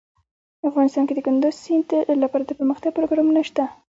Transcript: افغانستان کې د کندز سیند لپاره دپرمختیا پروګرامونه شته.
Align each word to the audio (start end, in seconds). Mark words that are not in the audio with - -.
افغانستان 0.69 1.03
کې 1.07 1.13
د 1.15 1.19
کندز 1.27 1.53
سیند 1.63 1.87
لپاره 2.23 2.43
دپرمختیا 2.45 2.91
پروګرامونه 2.97 3.39
شته. 3.49 3.63